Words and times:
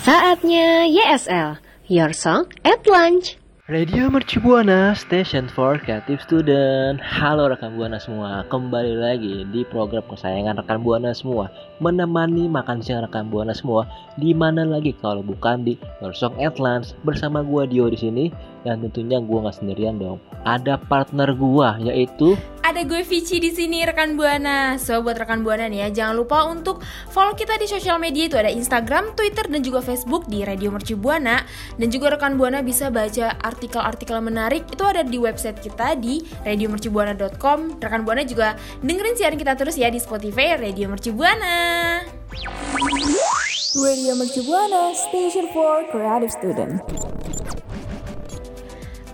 Saatnya 0.00 0.88
YSL, 0.88 1.60
Your 1.92 2.16
Song 2.16 2.48
at 2.64 2.88
Lunch. 2.88 3.36
Radio 3.68 4.08
Mercu 4.08 4.40
Buana 4.40 4.96
Station 4.96 5.44
for 5.44 5.76
Creative 5.76 6.16
Student. 6.24 7.04
Halo 7.04 7.52
rekan 7.52 7.76
Buana 7.76 8.00
semua 8.00 8.42
Kembali 8.48 8.96
lagi 8.96 9.44
di 9.52 9.60
program 9.68 10.00
kesayangan 10.08 10.64
rekan 10.64 10.80
Buana 10.80 11.12
semua. 11.12 11.52
Menemani 11.84 12.48
makan 12.48 12.80
siang 12.80 13.04
rekan 13.04 13.28
Buana 13.28 13.52
semua 13.52 13.84
di 14.16 14.32
mana 14.32 14.64
lagi 14.64 14.96
kalau 15.04 15.20
bukan 15.20 15.68
di 15.68 15.76
Your 16.00 16.16
Song 16.16 16.32
at 16.40 16.56
Lunch. 16.56 16.96
Bersama 17.04 17.44
gua 17.44 17.68
Dio 17.68 17.92
di 17.92 18.00
sini 18.00 18.24
Dan 18.64 18.80
tentunya 18.80 19.20
gua 19.20 19.52
nggak 19.52 19.60
sendirian 19.60 20.00
dong. 20.00 20.16
Ada 20.48 20.80
partner 20.88 21.36
gua 21.36 21.76
yaitu 21.76 22.40
Ada 22.70 22.86
gue 22.86 23.02
Vici 23.02 23.42
di 23.42 23.50
sini 23.50 23.82
rekan 23.82 24.14
Buana. 24.14 24.78
So 24.78 25.02
buat 25.02 25.18
rekan 25.18 25.42
Buana 25.42 25.66
nih 25.66 25.82
ya, 25.82 25.88
jangan 25.90 26.14
lupa 26.22 26.46
untuk 26.46 26.78
follow 27.10 27.34
kita 27.34 27.58
di 27.58 27.66
sosial 27.66 27.98
media 27.98 28.30
itu 28.30 28.38
ada 28.38 28.46
Instagram, 28.46 29.18
Twitter 29.18 29.42
dan 29.50 29.58
juga 29.66 29.82
Facebook 29.82 30.30
di 30.30 30.46
Radio 30.46 30.70
Mercu 30.70 30.94
Buana 30.94 31.42
dan 31.82 31.90
juga 31.90 32.14
rekan 32.14 32.38
Buana 32.38 32.62
bisa 32.62 32.86
baca 32.86 33.34
artikel-artikel 33.42 34.22
menarik 34.22 34.70
itu 34.70 34.86
ada 34.86 35.02
di 35.02 35.18
website 35.18 35.58
kita 35.58 35.98
di 35.98 36.22
radiomercubuana.com. 36.46 37.82
Rekan 37.82 38.06
Buana 38.06 38.22
juga 38.22 38.54
dengerin 38.86 39.18
siaran 39.18 39.34
kita 39.34 39.58
terus 39.58 39.74
ya 39.74 39.90
di 39.90 39.98
Spotify 39.98 40.54
Radio 40.54 40.94
Mercu 40.94 41.10
Buana. 41.10 42.06
Radio 43.82 44.14
Mercu 44.14 44.46
Buana, 44.46 44.94
Station 44.94 45.50
for 45.50 45.82
Creative 45.90 46.30
Student. 46.30 46.78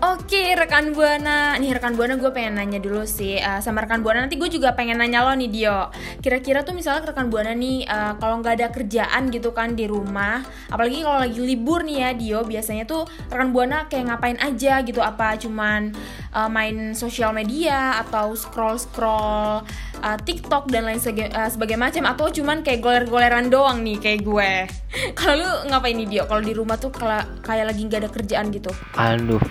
Oke 0.07 0.55
rekan 0.55 0.95
buana, 0.95 1.59
nih 1.59 1.75
rekan 1.75 1.91
buana 1.99 2.15
gue 2.15 2.31
pengen 2.31 2.55
nanya 2.55 2.79
dulu 2.79 3.03
sih 3.03 3.35
eh, 3.43 3.59
sama 3.59 3.83
rekan 3.83 3.99
buana 3.99 4.23
nanti 4.23 4.39
gue 4.39 4.47
juga 4.47 4.71
pengen 4.71 5.03
nanya 5.03 5.19
lo 5.19 5.35
nih 5.35 5.51
Dio. 5.51 5.91
Kira-kira 6.23 6.63
tuh 6.63 6.71
misalnya 6.71 7.11
rekan 7.11 7.27
buana 7.27 7.51
nih 7.51 7.83
eh, 7.83 8.13
kalau 8.15 8.39
nggak 8.39 8.55
ada 8.55 8.67
kerjaan 8.71 9.27
gitu 9.35 9.51
kan 9.51 9.75
di 9.75 9.83
rumah, 9.83 10.47
apalagi 10.71 11.03
kalau 11.03 11.27
lagi 11.27 11.43
libur 11.43 11.83
nih 11.83 11.97
ya 11.99 12.09
Dio, 12.15 12.39
biasanya 12.47 12.87
tuh 12.87 13.03
rekan 13.27 13.51
buana 13.51 13.91
kayak 13.91 14.07
ngapain 14.07 14.39
aja 14.39 14.79
gitu? 14.79 15.03
Apa 15.03 15.35
cuman 15.43 15.91
eh, 16.31 16.49
main 16.55 16.95
sosial 16.95 17.35
media 17.35 17.99
atau 17.99 18.31
scroll 18.31 18.79
scroll 18.79 19.59
TikTok 19.97 20.69
dan 20.71 20.87
lain 20.87 21.03
sege- 21.03 21.33
eh, 21.33 21.49
sebagai 21.51 21.75
macam 21.75 22.07
atau 22.07 22.31
cuman 22.31 22.63
kayak 22.63 22.79
goler-goleran 22.79 23.51
doang 23.51 23.83
nih 23.83 23.99
kayak 23.99 24.23
gue. 24.23 24.51
kalau 25.19 25.35
lu 25.43 25.51
ngapain 25.67 25.99
nih 25.99 26.07
Dio? 26.07 26.23
Kalau 26.31 26.39
di 26.39 26.55
rumah 26.55 26.79
tuh 26.79 26.95
kayak 26.95 27.65
lagi 27.67 27.81
nggak 27.83 28.07
ada 28.07 28.09
kerjaan 28.13 28.55
gitu? 28.55 28.71
Aduh 28.95 29.41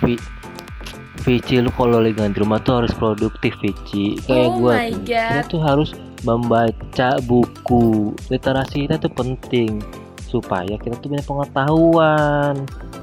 Vici 1.26 1.58
lu 1.58 1.74
kalau 1.74 1.98
lagi 1.98 2.14
di 2.14 2.38
rumah 2.38 2.62
tuh 2.62 2.78
harus 2.86 2.94
produktif 2.94 3.58
Vici. 3.58 4.14
Kayak 4.22 4.46
Oh 4.46 4.62
gua 4.62 4.74
my 4.78 4.90
tuh 4.94 5.02
God. 5.02 5.26
Kita 5.26 5.42
tuh 5.50 5.60
harus 5.60 5.90
membaca 6.22 7.08
buku. 7.26 8.14
Literasi 8.30 8.86
kita 8.86 9.02
tuh 9.02 9.10
penting 9.10 9.82
Supaya 10.30 10.78
kita 10.78 10.94
tuh 11.02 11.10
punya 11.10 11.24
pengetahuan. 11.26 12.54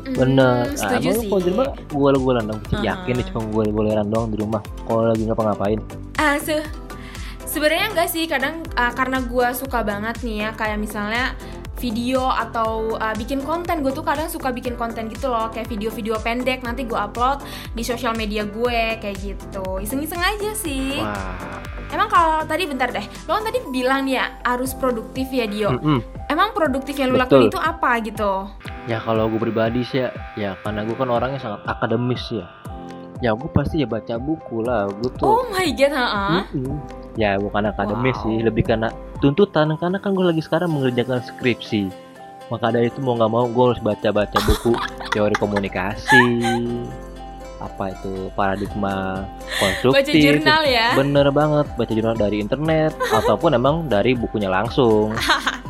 Bener. 0.08 0.72
Hmm, 0.72 0.80
Nah, 0.80 1.00
emang 1.04 1.16
lu 1.20 1.24
kalau 1.28 1.42
di 1.44 1.50
rumah 1.52 1.68
Gue 1.92 2.10
dong 2.48 2.60
Vici. 2.64 2.76
Uh-huh. 2.80 2.88
Yakin 2.88 3.14
nih 3.20 3.26
cuma 3.28 3.42
gue 3.44 3.64
goleran 3.76 4.08
doang 4.08 4.32
di 4.32 4.38
rumah. 4.40 4.62
Kalau 4.88 5.04
lagi 5.12 5.24
ngapa-ngapain. 5.28 5.80
Ah, 6.16 6.40
se 6.40 6.64
sebenarnya 7.44 7.92
enggak 7.92 8.08
sih. 8.08 8.24
Kadang 8.32 8.64
ah, 8.80 8.96
karena 8.96 9.20
gue 9.20 9.48
suka 9.52 9.84
banget 9.84 10.16
nih 10.24 10.48
ya 10.48 10.50
kayak 10.56 10.80
misalnya 10.80 11.36
video 11.84 12.24
atau 12.32 12.96
ah, 12.96 13.12
bikin 13.12 13.44
konten. 13.44 13.84
Gue 13.84 13.92
tuh 13.92 14.08
kadang 14.08 14.32
suka 14.32 14.56
bikin 14.56 14.80
konten 14.80 15.12
gitu 15.12 15.28
loh 15.28 15.52
kayak 15.52 15.68
video-video 15.68 16.16
pendek. 16.24 16.64
Nanti 16.64 16.88
gue 16.88 16.96
upload 16.96 17.44
di 17.76 17.84
sosial 17.84 18.16
media 18.16 18.48
gue 18.48 19.04
kayak 19.04 19.18
gitu. 19.20 19.84
Iseng-iseng 19.84 20.24
aja 20.24 20.56
sih. 20.56 21.04
Wah. 21.04 21.60
Emang 21.92 22.10
kalau 22.10 22.42
tadi 22.50 22.66
bentar 22.66 22.90
deh 22.90 23.06
lo 23.30 23.38
kan 23.38 23.46
tadi 23.46 23.62
bilang 23.70 24.10
ya 24.10 24.42
harus 24.42 24.74
produktif 24.74 25.30
ya 25.30 25.46
Dio? 25.46 25.78
Mm-mm. 25.78 26.02
emang 26.26 26.50
produktif 26.58 26.98
yang 26.98 27.14
lo 27.14 27.22
Hmm. 27.22 27.30
Lakuin 27.30 27.54
itu 27.54 27.60
apa 27.62 27.92
gitu? 28.02 28.34
Ya 28.90 28.98
kalau 28.98 29.30
gue 29.30 29.38
pribadi 29.38 29.86
sih 29.86 30.02
ya, 30.02 30.10
ya 30.34 30.52
karena 30.66 30.90
gue 30.90 30.96
kan 30.98 31.06
orangnya 31.12 31.38
sangat 31.38 31.62
akademis 31.70 32.24
ya. 32.34 32.50
Ya 33.22 33.38
gue 33.38 33.46
pasti 33.54 33.80
ya 33.80 33.88
baca 33.88 34.18
buku 34.18 34.66
lah 34.66 34.90
Gue 34.90 35.12
tuh. 35.16 35.24
Oh 35.24 35.46
my 35.54 35.70
god 35.78 35.94
ha 35.94 36.44
Mm-mm. 36.50 37.03
Ya 37.14 37.38
bukan 37.38 37.70
akademis 37.70 38.18
Wow. 38.20 38.24
sih, 38.26 38.38
lebih 38.42 38.64
karena 38.66 38.90
tuntutan 39.22 39.70
karena 39.78 39.98
kan 40.02 40.18
gue 40.18 40.26
lagi 40.26 40.42
sekarang 40.42 40.74
mengerjakan 40.74 41.22
skripsi. 41.22 41.90
Maka 42.50 42.74
dari 42.74 42.90
itu 42.90 43.00
mau 43.00 43.16
nggak 43.16 43.32
mau 43.32 43.46
gue 43.48 43.64
harus 43.72 43.82
baca-baca 43.82 44.38
buku 44.44 44.74
teori 45.16 45.34
komunikasi, 45.40 46.26
apa 47.64 47.96
itu 47.96 48.28
paradigma 48.36 49.24
konstruktif. 49.58 50.04
baca 50.04 50.12
jurnal 50.12 50.62
ya 50.68 50.88
Bener 51.00 51.28
banget, 51.32 51.66
baca 51.80 51.92
jurnal 51.96 52.18
dari 52.20 52.44
internet 52.44 52.92
ataupun 53.10 53.56
emang 53.56 53.88
dari 53.88 54.12
bukunya 54.14 54.52
langsung. 54.52 55.16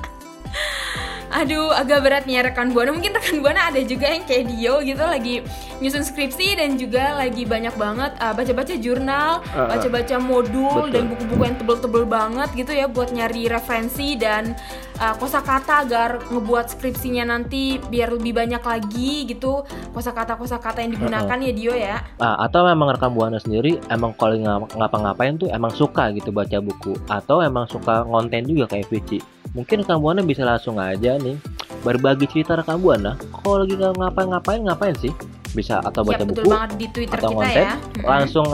Aduh, 1.44 1.76
agak 1.76 2.00
berat 2.08 2.24
nih 2.24 2.40
ya 2.40 2.42
rekan 2.48 2.72
buana. 2.72 2.96
Mungkin 2.96 3.12
rekan 3.12 3.44
buana 3.44 3.68
ada 3.68 3.84
juga 3.84 4.08
yang 4.08 4.24
kayak 4.24 4.48
Dio 4.48 4.80
gitu 4.80 5.04
lagi 5.04 5.44
nyusun 5.84 6.08
skripsi 6.08 6.56
dan 6.56 6.80
juga 6.80 7.20
lagi 7.20 7.44
banyak 7.44 7.76
banget 7.76 8.16
uh, 8.24 8.32
baca-baca 8.32 8.74
jurnal, 8.80 9.44
Uh, 9.52 9.68
uh. 9.68 9.68
baca-baca 9.76 10.16
modul 10.24 10.88
Betul. 10.88 10.94
dan 10.96 11.04
buku-buku 11.12 11.44
yang 11.44 11.58
tebel-tebel 11.60 12.04
banget 12.08 12.50
gitu 12.56 12.72
ya 12.72 12.86
buat 12.88 13.12
nyari 13.12 13.52
referensi 13.52 14.16
dan 14.16 14.56
uh, 15.04 15.12
kosakata 15.20 15.84
agar 15.84 16.24
ngebuat 16.32 16.72
skripsinya 16.72 17.28
nanti 17.28 17.76
biar 17.76 18.16
lebih 18.16 18.40
banyak 18.40 18.64
lagi 18.64 19.28
gitu 19.28 19.68
kosakata-kosakata 19.92 20.80
yang 20.80 20.96
digunakan 20.96 21.38
ya 21.44 21.52
Dio 21.52 21.74
ya. 21.76 22.00
Ah, 22.24 22.40
atau 22.48 22.64
memang 22.64 22.96
rekam 22.96 23.12
buana 23.12 23.36
sendiri 23.36 23.84
emang 23.92 24.16
kalau 24.16 24.40
ngap- 24.40 24.80
ngapa-ngapain 24.80 25.36
tuh 25.36 25.52
emang 25.52 25.76
suka 25.76 26.08
gitu 26.16 26.32
baca 26.32 26.64
buku 26.64 26.96
atau 27.12 27.44
emang 27.44 27.68
suka 27.68 28.08
ngonten 28.08 28.48
juga 28.48 28.72
kayak 28.72 28.88
Vici. 28.88 29.33
Mungkin 29.54 29.86
rekam 29.86 30.02
buana 30.02 30.26
bisa 30.26 30.42
langsung 30.42 30.82
aja 30.82 31.22
nih 31.22 31.38
berbagi 31.86 32.26
cerita 32.26 32.58
rekam 32.58 32.82
buana. 32.82 33.14
Kalau 33.30 33.62
lagi 33.62 33.78
nggak 33.78 34.02
ngapa-ngapain 34.02 34.66
ngapain 34.66 34.98
sih? 34.98 35.14
Bisa 35.54 35.78
atau 35.86 36.02
Ya 36.10 36.18
baca 36.18 36.26
betul 36.26 36.42
buku 36.42 36.50
banget 36.50 36.72
di 36.82 36.88
Twitter 36.90 37.18
atau 37.22 37.30
kita 37.30 37.38
konten 37.38 37.62
ya. 37.62 37.74
Langsung 38.02 38.46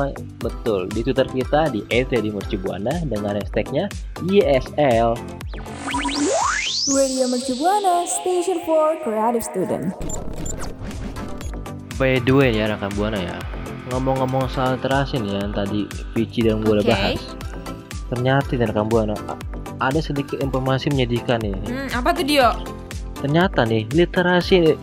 betul 0.43 0.81
di 0.91 0.99
Twitter 0.99 1.27
kita 1.31 1.71
di 1.71 1.79
@radimercubuana 1.87 2.93
dengan 3.07 3.39
hashtagnya 3.39 3.87
YSL. 4.27 5.15
Radio 6.89 7.25
Mercu 7.31 7.53
Buana, 7.55 8.03
Station 8.03 8.59
for 8.67 8.99
Creative 8.99 9.45
Student. 9.45 9.95
By 11.95 12.19
the 12.19 12.35
way 12.35 12.51
ya 12.51 12.75
rekam 12.75 12.91
buana 12.99 13.23
ya. 13.23 13.39
Ngomong-ngomong 13.95 14.51
soal 14.51 14.75
literasi 14.75 15.23
nih 15.23 15.47
yang 15.47 15.55
tadi 15.55 15.87
Vici 16.11 16.43
dan 16.43 16.59
gue 16.59 16.75
udah 16.75 16.83
Oke. 16.83 16.91
bahas. 16.91 17.21
Ternyata 18.11 18.51
nih 18.51 18.67
rekam 18.67 18.91
buana 18.91 19.15
ada 19.79 19.99
sedikit 20.03 20.39
informasi 20.43 20.91
menyedihkan 20.91 21.39
nih. 21.41 21.55
Hmm, 21.67 21.87
apa 21.95 22.11
tuh 22.11 22.23
Dio? 22.27 22.51
ternyata 23.19 23.67
nih 23.67 23.83
literasi 23.91 24.79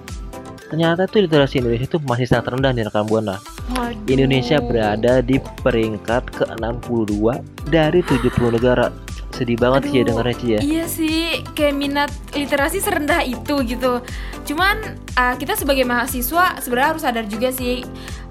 ternyata 0.69 1.07
tuh 1.09 1.25
literasi 1.25 1.63
Indonesia 1.63 1.87
itu 1.89 1.99
masih 2.05 2.27
sangat 2.29 2.53
rendah 2.53 2.73
nih 2.75 2.85
rekan 2.85 3.07
buana 3.07 3.39
Waduh. 3.73 4.11
Indonesia 4.11 4.59
berada 4.61 5.23
di 5.23 5.39
peringkat 5.63 6.23
ke-62 6.39 7.23
dari 7.71 7.99
70 8.03 8.55
negara. 8.55 8.95
Sedih 9.35 9.59
banget 9.59 9.91
sih 9.91 10.01
ya 10.01 10.03
Aduh, 10.03 10.09
dengarnya 10.15 10.37
Ci 10.39 10.47
ya. 10.49 10.61
Iya 10.63 10.85
sih, 10.87 11.43
kayak 11.53 11.75
minat 11.75 12.11
literasi 12.33 12.79
serendah 12.79 13.21
itu 13.27 13.59
gitu. 13.67 14.01
Cuman 14.47 14.97
uh, 15.19 15.35
kita 15.35 15.59
sebagai 15.59 15.83
mahasiswa 15.83 16.57
sebenarnya 16.63 16.89
harus 16.95 17.03
sadar 17.03 17.27
juga 17.27 17.51
sih 17.51 17.83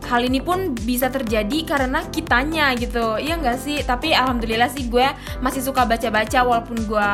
hal 0.06 0.22
ini 0.24 0.40
pun 0.40 0.78
bisa 0.86 1.10
terjadi 1.10 1.66
karena 1.66 2.06
kitanya 2.14 2.72
gitu. 2.78 3.18
Iya 3.18 3.42
nggak 3.42 3.58
sih? 3.60 3.82
Tapi 3.82 4.14
alhamdulillah 4.14 4.70
sih 4.70 4.88
gue 4.88 5.06
masih 5.42 5.66
suka 5.66 5.84
baca-baca 5.84 6.46
walaupun 6.46 6.78
gue 6.86 7.12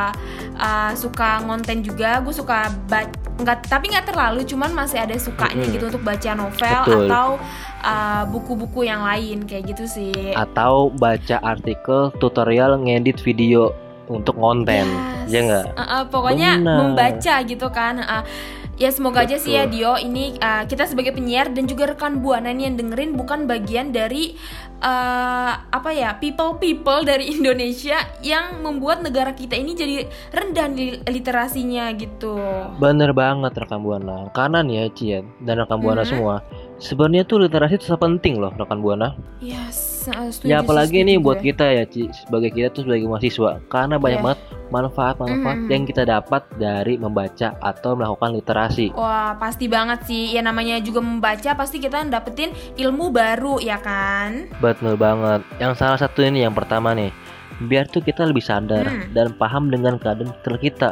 uh, 0.60 0.92
suka 0.94 1.42
ngonten 1.48 1.80
juga. 1.82 2.20
Gue 2.20 2.34
suka 2.36 2.68
baca 2.86 3.20
nggak 3.32 3.64
tapi 3.66 3.90
nggak 3.90 4.12
terlalu 4.12 4.44
cuman 4.44 4.70
masih 4.76 5.02
ada 5.02 5.16
sukanya 5.16 5.64
Mm-mm. 5.66 5.74
gitu 5.74 5.84
untuk 5.88 6.04
baca 6.04 6.30
novel 6.36 6.80
Betul. 6.84 7.08
atau 7.08 7.28
uh, 7.80 8.22
buku-buku 8.28 8.86
yang 8.86 9.02
lain 9.02 9.48
kayak 9.48 9.72
gitu 9.72 9.84
sih. 9.88 10.36
Atau 10.36 10.92
baca 10.94 11.40
artikel 11.42 12.12
tutorial 12.20 12.76
ngedit 12.78 13.18
video 13.24 13.72
untuk 14.06 14.36
konten. 14.36 14.84
Yes. 15.26 15.32
Ya 15.32 15.40
nggak? 15.48 15.66
Uh, 15.74 15.82
uh, 15.82 16.02
pokoknya 16.12 16.60
Benar. 16.60 16.76
membaca 16.84 17.34
gitu 17.42 17.66
kan. 17.72 17.94
Uh, 18.04 18.22
ya 18.82 18.90
semoga 18.90 19.22
aja 19.22 19.38
sih 19.38 19.54
ya 19.54 19.70
Betul. 19.70 19.78
Dio 19.78 19.92
ini 20.02 20.34
uh, 20.42 20.66
kita 20.66 20.90
sebagai 20.90 21.14
penyiar 21.14 21.54
dan 21.54 21.70
juga 21.70 21.94
rekan 21.94 22.18
buana 22.18 22.50
nih 22.50 22.66
yang 22.66 22.76
dengerin 22.82 23.14
bukan 23.14 23.46
bagian 23.46 23.94
dari 23.94 24.34
uh, 24.82 25.52
apa 25.64 25.90
ya 25.90 26.18
people 26.18 26.58
people 26.58 27.00
dari 27.00 27.30
Indonesia 27.38 27.96
yang 28.20 28.60
membuat 28.60 29.00
negara 29.00 29.32
kita 29.32 29.54
ini 29.54 29.72
jadi 29.72 29.94
rendah 30.28 30.66
li- 30.68 31.00
literasinya 31.06 31.88
gitu. 31.94 32.34
Bener 32.76 33.14
banget 33.14 33.54
rekan 33.56 33.80
buana. 33.80 34.28
Karena 34.30 34.60
nih 34.60 34.74
ya 34.76 34.86
Ci 34.90 35.04
ya, 35.08 35.20
dan 35.40 35.62
rekan 35.62 35.78
buana 35.78 36.02
Mhm. 36.02 36.10
semua. 36.10 36.42
Sebenarnya 36.76 37.22
tuh 37.22 37.38
literasi 37.38 37.78
itu 37.78 37.86
sangat 37.86 38.02
penting 38.02 38.42
loh 38.42 38.50
rekan 38.52 38.82
buana. 38.82 39.14
Yes, 39.38 40.10
uh, 40.10 40.26
setuju 40.26 40.50
ya 40.50 40.60
apalagi 40.60 40.98
nih 41.00 41.16
buat 41.16 41.38
kita 41.38 41.62
ya 41.62 41.86
Ci, 41.86 42.10
sebagai 42.12 42.50
kita 42.50 42.68
tuh 42.68 42.82
sebagai 42.82 43.06
mahasiswa. 43.06 43.62
Karena 43.70 43.96
banyak 43.96 44.18
Iya. 44.18 44.26
banget 44.26 44.40
manfaat-manfaat 44.72 45.58
Mhm. 45.58 45.68
yang 45.68 45.82
kita 45.84 46.02
dapat 46.02 46.42
dari 46.56 46.96
membaca 46.96 47.54
atau 47.60 47.92
melakukan 47.92 48.32
literasi. 48.32 48.90
Wah 48.92 49.36
pasti 49.36 49.68
banget 49.68 50.00
sih 50.04 50.32
Ya 50.32 50.40
namanya 50.40 50.80
juga 50.80 51.04
membaca 51.04 51.52
Pasti 51.52 51.76
kita 51.76 52.00
dapetin 52.02 52.50
ilmu 52.74 53.12
baru 53.12 53.60
ya 53.60 53.76
kan 53.76 54.48
Betul 54.72 54.96
banget. 54.96 55.40
Yang 55.60 55.72
salah 55.78 55.98
satu 56.00 56.24
ini 56.24 56.42
yang 56.48 56.56
pertama 56.56 56.96
nih, 56.96 57.12
biar 57.68 57.84
tuh 57.92 58.00
kita 58.00 58.24
lebih 58.24 58.40
sadar 58.40 58.88
Hmm. 58.88 59.12
dan 59.12 59.36
paham 59.36 59.68
dengan 59.68 60.00
keadaan 60.00 60.32
sekitar 60.32 60.56
kita. 60.58 60.90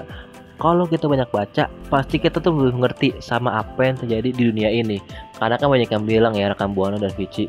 Kalau 0.60 0.84
kita 0.84 1.08
banyak 1.08 1.32
baca, 1.32 1.72
pasti 1.88 2.20
kita 2.20 2.36
tuh 2.36 2.52
lebih 2.52 2.84
ngerti 2.84 3.08
sama 3.24 3.64
apa 3.64 3.80
yang 3.80 3.96
terjadi 3.96 4.28
di 4.28 4.42
dunia 4.52 4.68
ini. 4.68 5.00
Karena 5.40 5.56
kan 5.56 5.72
banyak 5.72 5.88
yang 5.88 6.04
bilang 6.04 6.36
ya 6.36 6.52
rekan 6.52 6.76
Buana 6.76 7.00
dan 7.00 7.08
Vici, 7.16 7.48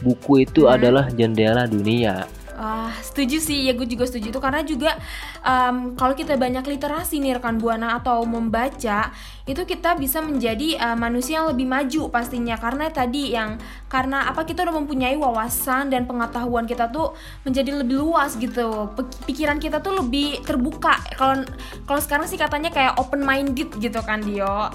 buku 0.00 0.48
itu 0.48 0.64
Hmm. 0.64 0.80
adalah 0.80 1.12
jendela 1.12 1.68
dunia. 1.68 2.24
Ah, 2.58 2.90
setuju 3.06 3.38
sih, 3.38 3.70
ya 3.70 3.72
gue 3.78 3.86
juga 3.86 4.02
setuju 4.02 4.34
itu. 4.34 4.40
Karena 4.42 4.66
juga 4.66 4.98
em, 5.46 5.94
kalau 5.94 6.18
kita 6.18 6.34
banyak 6.34 6.66
literasi 6.66 7.22
nih 7.22 7.38
rekan 7.38 7.54
buana 7.62 8.02
atau 8.02 8.26
membaca 8.26 9.14
itu 9.46 9.62
kita 9.62 9.94
bisa 9.94 10.18
menjadi 10.18 10.74
eh, 10.74 10.96
manusia 10.98 11.38
yang 11.38 11.54
lebih 11.54 11.70
maju 11.70 12.10
pastinya. 12.10 12.58
Karena 12.58 12.90
tadi 12.90 13.30
yang 13.30 13.62
karena 13.86 14.26
apa 14.26 14.42
kita 14.42 14.66
udah 14.66 14.74
mempunyai 14.74 15.14
wawasan 15.14 15.94
dan 15.94 16.10
pengetahuan 16.10 16.66
kita 16.66 16.90
tuh 16.90 17.14
menjadi 17.46 17.78
lebih 17.78 18.02
luas 18.02 18.34
gitu. 18.34 18.90
Pikiran 19.22 19.62
kita 19.62 19.78
tuh 19.78 20.02
lebih 20.02 20.42
terbuka. 20.42 20.98
Kalau 21.14 21.46
kalau 21.86 22.00
sekarang 22.02 22.26
sih 22.26 22.34
katanya 22.34 22.74
kayak 22.74 22.98
open 22.98 23.22
minded 23.22 23.70
gitu 23.78 24.02
kan 24.02 24.18
Dio? 24.18 24.74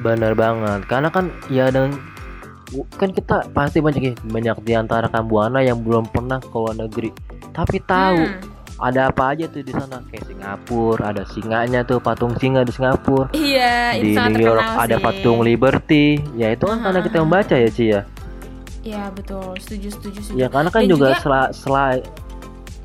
Bener 0.00 0.32
banget. 0.32 0.88
Karena 0.88 1.12
kan 1.12 1.28
ya 1.52 1.68
dengan 1.68 1.92
kan 2.90 3.10
kita 3.10 3.48
pasti 3.50 3.78
banyak 3.78 4.02
ya, 4.02 4.14
banyak 4.22 4.56
di 4.60 4.72
antara 4.72 5.08
Buana 5.20 5.58
yang 5.58 5.80
belum 5.80 6.06
pernah 6.06 6.36
ke 6.38 6.52
luar 6.52 6.76
negeri. 6.76 7.10
Tapi 7.50 7.80
tahu 7.80 8.20
Hmm, 8.20 8.40
ada 8.78 9.08
apa 9.08 9.32
aja 9.32 9.46
tuh 9.46 9.60
di 9.60 9.72
sana 9.72 9.98
kayak 10.06 10.24
Singapura, 10.24 11.10
ada 11.10 11.26
singanya 11.26 11.82
tuh 11.82 11.98
patung 11.98 12.36
singa 12.36 12.62
di 12.62 12.70
Singapura. 12.70 13.26
iya 13.32 13.92
di 13.94 14.14
New 14.14 14.38
York 14.38 14.60
terkenal 14.60 14.78
ada 14.78 14.94
sih. 14.94 15.02
patung 15.02 15.38
Liberty 15.40 16.06
ya 16.34 16.52
itu 16.52 16.62
kan 16.62 16.78
karena 16.78 17.00
kita 17.00 17.16
membaca 17.18 17.54
ya 17.54 17.68
Ci 17.68 17.84
ya 17.88 18.02
Iya 18.78 19.10
betul, 19.10 19.52
setuju 19.58 19.88
setuju 19.90 20.18
setuju. 20.22 20.38
ya 20.38 20.46
karena 20.46 20.70
kan 20.70 20.82
Dan 20.82 20.90
juga, 20.90 21.08
juga- 21.12 21.50
sela- 21.50 22.00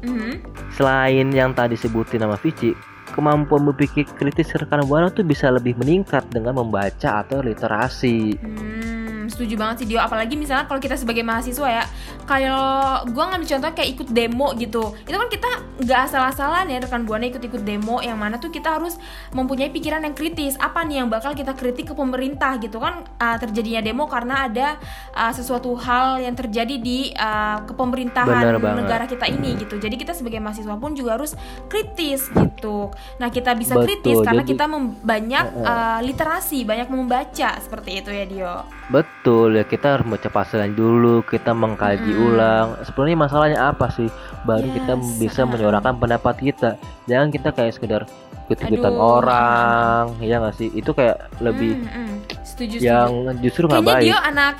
Mhm. 0.01 0.31
selain 0.69 1.27
yang 1.29 1.51
tadi 1.51 1.75
sebutin 1.75 2.19
nama 2.19 2.35
Vici 2.35 2.73
kemampuan 3.13 3.61
berpikir 3.63 4.09
kritis 4.11 4.49
rekan 4.51 4.81
buana 4.83 5.07
tuh 5.07 5.21
bisa 5.21 5.47
lebih 5.47 5.77
meningkat 5.77 6.25
dengan 6.27 6.57
membaca 6.57 7.21
atau 7.21 7.39
literasi 7.39 8.33
Hmm, 8.35 9.02
setuju 9.27 9.59
banget 9.59 9.83
sih 9.83 9.87
Dio. 9.93 9.99
Apalagi 9.99 10.35
misalnya 10.39 10.65
kalau 10.65 10.79
kita 10.79 10.95
sebagai 10.95 11.21
mahasiswa 11.21 11.67
ya, 11.67 11.83
kalau 12.25 13.03
gua 13.11 13.33
ngambil 13.33 13.47
contoh 13.47 13.71
kayak 13.75 13.89
ikut 13.99 14.07
demo 14.11 14.47
gitu, 14.55 14.83
itu 15.05 15.15
kan 15.15 15.29
kita 15.29 15.49
nggak 15.83 15.99
asal-asalan 16.09 16.65
ya 16.71 16.77
rekan 16.79 17.03
buana 17.03 17.27
ikut-ikut 17.27 17.61
demo, 17.63 17.99
yang 17.99 18.17
mana 18.19 18.39
tuh 18.39 18.49
kita 18.49 18.79
harus 18.79 18.95
mempunyai 19.35 19.69
pikiran 19.69 20.03
yang 20.03 20.15
kritis. 20.15 20.55
Apa 20.59 20.83
nih 20.87 21.03
yang 21.03 21.09
bakal 21.11 21.35
kita 21.35 21.53
kritik 21.53 21.91
ke 21.91 21.95
pemerintah 21.95 22.55
gitu 22.59 22.79
kan? 22.79 23.03
ah, 23.19 23.37
terjadinya 23.39 23.81
demo 23.83 24.05
karena 24.05 24.47
ada 24.47 24.67
ah, 25.15 25.31
sesuatu 25.31 25.73
hal 25.79 26.21
yang 26.21 26.35
terjadi 26.35 26.75
di 26.79 27.11
ah, 27.15 27.63
kepemerintahan 27.63 28.59
negara 28.59 29.05
kita 29.07 29.27
ini 29.27 29.55
gitu. 29.59 29.79
Jadi 29.79 29.95
kita 29.95 30.11
sebagai 30.15 30.39
mahasiswa 30.43 30.75
pun 30.75 30.93
juga 30.93 31.15
harus 31.19 31.35
kritis 31.67 32.27
gitu. 32.31 32.91
Nah 33.19 33.29
kita 33.31 33.55
bisa 33.55 33.75
Betul, 33.77 33.85
kritis 33.87 34.17
karena 34.21 34.43
jadi- 34.43 34.51
kita 34.55 34.65
banyak 35.03 35.45
uh, 35.63 35.99
literasi, 36.03 36.65
banyak 36.67 36.87
membaca 36.89 37.49
seperti 37.59 38.03
itu 38.03 38.09
ya 38.11 38.25
Dio. 38.27 38.55
betul 38.91 39.22
ya 39.25 39.63
kita 39.63 39.95
harus 39.95 40.05
baca 40.05 40.27
pasalan 40.27 40.75
dulu 40.75 41.23
kita 41.23 41.55
mengkaji 41.55 42.11
Mm-mm. 42.11 42.27
ulang 42.27 42.67
sebenarnya 42.83 43.17
masalahnya 43.17 43.59
apa 43.63 43.87
sih 43.89 44.11
baru 44.43 44.67
kita 44.69 44.93
Yes, 44.93 45.15
bisa 45.17 45.41
menyuarakan 45.49 45.95
pendapat 45.95 46.35
kita 46.37 46.75
jangan 47.05 47.31
kita 47.31 47.49
kayak 47.51 47.71
sekedar 47.71 48.01
ikut-ikutan 48.43 48.91
Aduh, 48.91 49.23
orang 49.23 50.03
ya 50.19 50.35
nggak 50.37 50.55
sih 50.55 50.67
itu 50.73 50.91
kayak 50.91 51.31
lebih 51.39 51.79
Mm, 51.79 51.87
mm. 51.87 52.15
setuju 52.43 52.75
yang 52.77 53.09
setuju. 53.09 53.39
justru 53.39 53.63
nggak 53.65 53.79
Kayaknya 53.79 53.95
baik 53.95 54.05
Dio 54.05 54.19
anak 54.19 54.55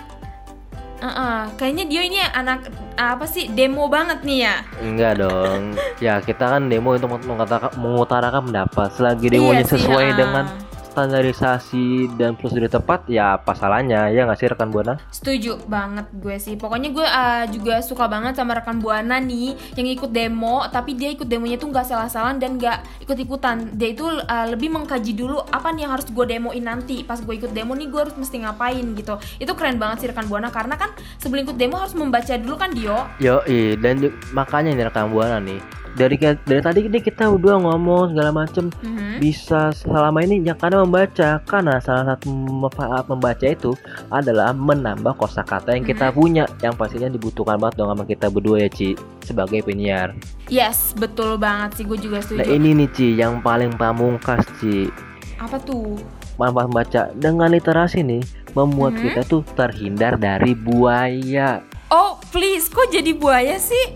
Uh-uh, 1.04 1.51
kayaknya 1.60 1.83
Dio 1.83 2.00
ini 2.00 2.15
anak 2.24 2.71
apa 2.95 3.27
sih 3.27 3.51
demo 3.51 3.92
banget 3.92 4.24
nih 4.24 4.48
ya. 4.48 4.56
Enggak 4.80 5.19
dong. 5.19 5.75
Ya 6.00 6.24
kita 6.24 6.48
kan 6.48 6.71
demo 6.71 6.95
untuk 6.95 7.12
mengutarakan, 7.27 7.75
mengutarakan 7.75 8.42
pendapat. 8.48 8.88
Selagi 8.95 9.27
demonya 9.27 9.63
Iya 9.63 9.68
sih, 9.68 9.83
sesuai 9.83 10.07
uh. 10.07 10.15
dengan 10.15 10.45
standarisasi 10.94 12.13
dan 12.13 12.38
prosedur 12.38 12.69
tepat, 12.69 13.10
ya 13.10 13.42
apa 13.42 13.57
salahnya 13.57 14.13
ya 14.13 14.30
nggak 14.30 14.38
sih 14.38 14.48
rekan 14.54 14.69
buana? 14.69 15.01
Setuju 15.10 15.66
banget 15.66 16.06
gue 16.13 16.38
sih. 16.38 16.54
Pokoknya 16.54 16.94
gue 16.94 17.07
uh, 17.07 17.45
juga 17.50 17.81
suka 17.81 18.06
banget 18.06 18.38
sama 18.38 18.62
rekan 18.62 18.77
buana 18.77 19.18
nih 19.18 19.58
yang 19.74 19.89
ikut 19.89 20.13
demo, 20.13 20.62
tapi 20.70 20.94
dia 20.94 21.10
ikut 21.10 21.25
demonya 21.25 21.58
tuh 21.58 21.74
nggak 21.74 21.89
salah-salah 21.89 22.38
dan 22.38 22.62
nggak 22.62 23.03
ikut-ikutan. 23.10 23.74
Dia 23.74 23.98
itu 23.98 24.06
uh, 24.06 24.46
lebih 24.53 24.70
mengkaji 24.70 25.18
dulu 25.18 25.41
apa 25.50 25.74
nih 25.74 25.89
yang 25.89 25.98
harus 25.98 26.06
gue 26.13 26.25
demoin 26.29 26.62
nanti. 26.62 27.01
Pas 27.01 27.18
gue 27.18 27.34
ikut 27.34 27.50
demo 27.50 27.74
nih 27.74 27.89
gue 27.89 28.00
harus 28.00 28.13
mesti 28.13 28.46
ngapain 28.46 28.86
gitu. 28.94 29.18
Itu 29.41 29.58
keren 29.58 29.82
banget 29.82 30.06
sih 30.06 30.08
rekan 30.13 30.29
buana 30.29 30.53
karena 30.53 30.77
kan 30.77 30.94
sebelum 31.18 31.50
ikut 31.50 31.58
demo 31.58 31.82
harus 31.82 31.98
membaca 31.98 32.38
dulu 32.38 32.56
kan 32.56 32.70
Dio. 32.70 33.10
Yo, 33.18 33.41
dan 33.82 34.13
makanya 34.29 34.77
nih 34.77 34.86
rekan 34.94 35.10
buana 35.10 35.41
nih. 35.41 35.83
Dari 35.94 36.18
dari 36.18 36.58
tadi 36.58 36.80
ini 36.84 36.98
kita 36.98 37.30
udah 37.30 37.62
ngomong 37.62 38.12
segala 38.12 38.34
macem 38.34 38.74
Mhm. 38.82 39.22
bisa 39.22 39.70
selama 39.70 40.26
ini 40.26 40.42
ya 40.42 40.58
karena 40.58 40.82
membaca 40.82 41.38
karena 41.46 41.78
salah 41.78 42.18
satu 42.18 42.34
manfaat 42.34 43.06
membaca 43.06 43.46
itu 43.46 43.78
adalah 44.10 44.52
menambah 44.52 45.14
kosakata 45.14 45.72
yang 45.72 45.86
kita 45.86 46.10
Mhm. 46.10 46.16
punya 46.16 46.44
yang 46.60 46.74
pastinya 46.74 47.08
dibutuhkan 47.08 47.62
banget 47.62 47.78
dong 47.78 47.94
sama 47.94 48.04
kita 48.04 48.26
berdua 48.28 48.58
ya 48.60 48.70
Ci 48.70 48.98
sebagai 49.22 49.62
penyiar. 49.62 50.18
Yes, 50.50 50.98
betul 50.98 51.38
banget 51.38 51.78
sih 51.78 51.86
gue 51.86 51.96
juga 51.96 52.20
setuju. 52.20 52.42
Nah 52.42 52.48
ini 52.48 52.74
nih 52.74 52.90
Ci 52.90 53.08
yang 53.14 53.38
paling 53.40 53.74
pamungkas 53.74 54.42
Ci 54.58 54.90
Apa 55.38 55.62
tuh? 55.62 55.94
manfaat 56.34 56.66
membaca 56.66 57.02
dengan 57.14 57.50
literasi 57.50 58.02
nih 58.02 58.26
membuat 58.52 58.98
Mhm. 58.98 59.02
kita 59.04 59.22
tuh 59.24 59.46
terhindar 59.54 60.18
dari 60.18 60.58
buaya. 60.58 61.62
Oh, 61.88 62.18
please, 62.30 62.66
kok 62.66 62.90
jadi 62.90 63.14
buaya 63.14 63.62
sih? 63.62 63.94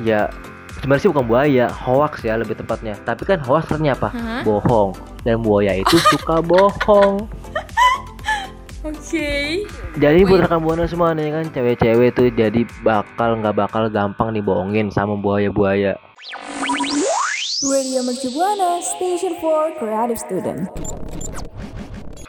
Ya 0.00 0.28
sebenarnya 0.80 1.02
sih 1.04 1.10
bukan 1.12 1.26
buaya, 1.28 1.66
hoax 1.68 2.24
ya 2.24 2.40
lebih 2.40 2.56
tepatnya. 2.56 2.96
Tapi 3.04 3.22
kan 3.28 3.38
hoax 3.44 3.68
artinya 3.68 3.92
apa? 3.94 4.08
Hah? 4.10 4.42
Bohong. 4.42 4.96
Dan 5.22 5.44
buaya 5.44 5.76
itu 5.76 6.00
suka 6.16 6.40
bohong. 6.40 7.28
Oke. 8.80 9.60
Jadi 10.00 10.20
buat 10.24 10.48
rekan 10.48 10.64
buana 10.64 10.88
semua 10.88 11.12
nih 11.12 11.28
kan 11.28 11.44
cewek-cewek 11.52 12.16
tuh 12.16 12.32
jadi 12.32 12.64
bakal 12.80 13.36
nggak 13.44 13.52
bakal 13.52 13.92
gampang 13.92 14.32
dibohongin 14.32 14.88
sama 14.88 15.20
buaya-buaya. 15.20 16.00
Radio 17.60 18.00
Mercu 18.00 18.32
Buana, 18.32 18.80
Station 18.80 19.36
for 19.36 19.68
Creative 19.76 20.16
Student. 20.16 20.72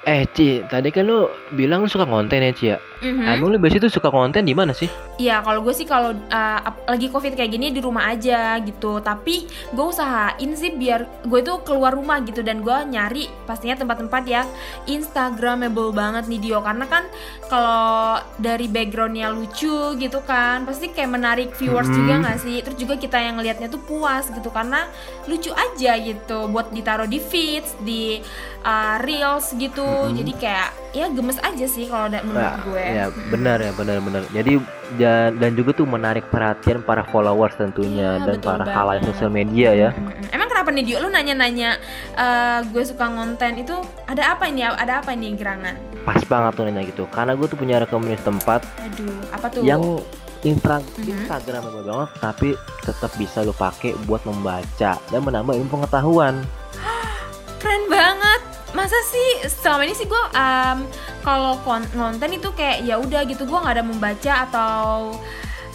Eh 0.04 0.28
Ci, 0.36 0.60
tadi 0.68 0.92
kan 0.92 1.08
lu 1.08 1.32
bilang 1.56 1.86
lu 1.86 1.88
suka 1.88 2.04
konten 2.04 2.44
ya 2.44 2.52
Ci 2.52 2.76
ya? 2.76 2.78
Mhm. 3.02 3.26
Emang 3.26 3.50
lu 3.50 3.58
biasanya 3.58 3.90
tuh 3.90 3.94
suka 3.98 4.14
konten 4.14 4.46
di 4.46 4.54
mana 4.54 4.72
sih? 4.72 4.86
Iya, 5.18 5.42
kalau 5.42 5.62
gue 5.62 5.74
sih 5.74 5.86
kalau 5.86 6.14
uh, 6.14 6.60
lagi 6.86 7.10
covid 7.10 7.34
kayak 7.34 7.50
gini 7.50 7.74
di 7.74 7.82
rumah 7.82 8.08
aja 8.08 8.62
gitu. 8.62 9.02
Tapi 9.02 9.46
gue 9.74 9.86
usahain 9.86 10.52
sih 10.54 10.72
biar 10.72 11.26
gue 11.26 11.40
tuh 11.42 11.66
keluar 11.66 11.94
rumah 11.94 12.22
gitu 12.22 12.42
dan 12.42 12.62
gue 12.62 12.78
nyari 12.88 13.26
pastinya 13.44 13.74
tempat-tempat 13.76 14.24
yang 14.26 14.46
instagramable 14.86 15.90
banget 15.92 16.30
nih 16.30 16.40
Dio. 16.40 16.60
Karena 16.62 16.86
kan 16.86 17.10
kalau 17.50 18.22
dari 18.38 18.70
backgroundnya 18.70 19.30
lucu 19.30 19.98
gitu 19.98 20.22
kan, 20.22 20.64
pasti 20.64 20.94
kayak 20.94 21.12
menarik 21.12 21.50
viewers 21.58 21.90
Mhm. 21.90 21.98
juga 21.98 22.14
nggak 22.22 22.38
sih? 22.40 22.58
Terus 22.62 22.78
juga 22.78 22.96
kita 22.96 23.18
yang 23.18 23.42
ngelihatnya 23.42 23.68
tuh 23.68 23.82
puas 23.82 24.30
gitu 24.30 24.54
karena 24.54 24.86
lucu 25.26 25.50
aja 25.50 25.98
gitu 25.98 26.48
buat 26.48 26.70
ditaruh 26.70 27.10
di 27.10 27.18
feeds, 27.18 27.74
di 27.82 28.22
uh, 28.62 29.02
reels 29.02 29.58
gitu. 29.58 29.82
Mhm. 29.84 30.22
Jadi 30.22 30.34
kayak 30.38 30.70
ya 30.92 31.08
gemes 31.08 31.40
aja 31.40 31.66
sih 31.66 31.88
kalau 31.88 32.12
menurut 32.12 32.36
Nah, 32.36 32.60
gue. 32.62 32.84
Ya 32.92 33.06
benar 33.28 33.58
ya 33.58 33.72
benar-benar. 33.72 34.24
Jadi 34.30 34.60
dan, 34.94 35.40
dan 35.40 35.52
juga 35.54 35.72
tuh 35.74 35.86
menarik 35.86 36.28
perhatian 36.28 36.80
para 36.80 37.02
followers 37.04 37.56
tentunya 37.56 38.20
Iya, 38.20 38.26
dan 38.26 38.36
para 38.38 38.62
banget. 38.62 38.76
halayak 38.76 39.04
sosial 39.06 39.32
media 39.32 39.70
ya. 39.72 39.90
Mm-mm. 39.92 40.28
Emang 40.30 40.48
kenapa 40.48 40.70
nih 40.70 40.84
Dio? 40.84 40.98
Lu 41.00 41.08
nanya-nanya 41.08 41.80
eh, 42.14 42.60
gue 42.66 42.84
suka 42.84 43.08
konten 43.08 43.52
itu 43.58 43.76
ada 44.06 44.36
apa 44.36 44.46
ini? 44.46 44.62
Ada 44.62 45.00
apa 45.00 45.12
ini 45.12 45.32
gerangan? 45.34 45.76
Pas 46.02 46.20
banget 46.22 46.52
tuh 46.54 46.64
nanya 46.66 46.84
gitu. 46.84 47.04
Karena 47.08 47.34
gue 47.34 47.46
tuh 47.46 47.56
punya 47.56 47.80
rekomendasi 47.80 48.22
tempat 48.22 48.62
Aduh, 48.82 49.16
apa 49.32 49.48
tuh? 49.48 49.62
yang 49.62 49.82
Mhm. 49.82 50.20
Instagram 50.42 51.62
banget 51.62 52.10
tapi 52.18 52.50
tetap 52.82 53.14
bisa 53.14 53.46
lu 53.46 53.54
pakai 53.54 53.94
buat 54.04 54.26
membaca 54.26 54.98
dan 54.98 55.20
menambah 55.22 55.54
ilmu 55.54 55.70
pengetahuan. 55.70 56.42
keren 57.62 57.86
banget. 57.88 58.31
Masa 58.72 58.96
sih 59.04 59.30
selama 59.52 59.84
ini 59.84 59.92
sih 59.92 60.08
gue 60.08 60.24
em, 60.32 60.88
kalau 61.22 61.60
kon- 61.62 61.92
konten 61.92 62.32
itu 62.32 62.50
kayak 62.56 62.88
ya 62.88 62.96
udah 62.96 63.22
gitu 63.28 63.44
gue 63.44 63.60
nggak 63.60 63.76
ada 63.76 63.86
membaca 63.86 64.34
atau 64.48 65.12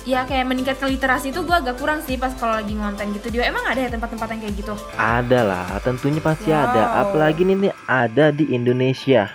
ya 0.07 0.23
kayak 0.23 0.47
meningkatkan 0.47 0.87
literasi 0.89 1.35
itu 1.35 1.43
gue 1.43 1.53
agak 1.53 1.77
kurang 1.77 1.99
sih 2.07 2.15
pas 2.15 2.31
kalau 2.39 2.57
lagi 2.57 2.73
ngonten 2.73 3.11
gitu 3.13 3.29
Dio. 3.29 3.43
Emang 3.45 3.67
ada 3.67 3.85
ya 3.85 3.91
tempat-tempat 3.91 4.29
yang 4.33 4.41
kayak 4.47 4.55
gitu? 4.55 4.75
Ada 4.97 5.41
lah, 5.45 5.67
tentunya 5.83 6.23
pasti 6.23 6.55
Wow. 6.55 6.63
ada. 6.63 6.83
Apalagi 7.05 7.43
nih, 7.43 7.57
nih 7.69 7.75
ada 7.85 8.31
di 8.33 8.49
Indonesia. 8.55 9.29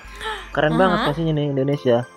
Keren 0.55 0.79
banget 0.79 0.97
Aha. 1.03 1.07
pastinya 1.11 1.33
nih 1.35 1.51
Indonesia. 1.51 2.07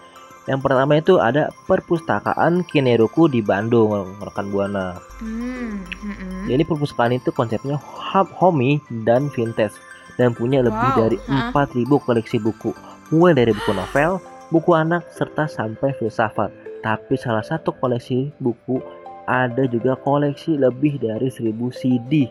Yang 0.45 0.61
pertama 0.61 0.93
itu 1.01 1.17
ada 1.17 1.49
perpustakaan 1.65 2.69
Kineruku 2.69 3.33
di 3.33 3.41
Bandung, 3.41 4.17
rekan 4.21 4.53
buana. 4.53 5.01
Hmm, 5.17 5.81
mm-mm. 6.05 6.45
Jadi 6.47 6.63
perpustakaan 6.69 7.17
itu 7.17 7.33
konsepnya 7.33 7.81
hub 7.81 8.29
homey 8.37 8.79
dan 9.05 9.33
vintage 9.33 9.73
dan 10.21 10.33
punya 10.33 10.63
lebih 10.63 10.91
Wow, 10.95 11.01
dari 11.07 11.19
ha. 11.27 11.51
4000 11.51 12.07
koleksi 12.07 12.37
buku. 12.39 12.71
Mulai 13.15 13.45
dari 13.45 13.53
buku 13.53 13.73
novel, 13.75 14.23
buku 14.51 14.71
anak 14.75 15.07
serta 15.13 15.47
sampai 15.51 15.95
filsafat. 15.99 16.51
Tapi 16.85 17.15
salah 17.17 17.43
satu 17.45 17.73
koleksi 17.77 18.31
buku 18.39 18.79
ada 19.25 19.65
juga 19.65 19.97
koleksi 19.97 20.61
lebih 20.61 21.01
dari 21.01 21.33
1000 21.33 21.73
CD 21.73 22.29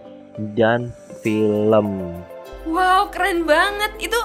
dan 0.53 0.93
film. 1.25 2.13
Wow, 2.69 3.09
keren 3.09 3.43
banget. 3.49 3.97
Itu 3.97 4.19